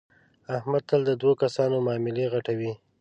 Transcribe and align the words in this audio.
احمد 0.57 0.83
تل 0.89 1.01
د 1.09 1.11
دو 1.23 1.31
کسانو 1.41 1.75
معاملې 1.85 2.25
غټوي. 2.33 2.71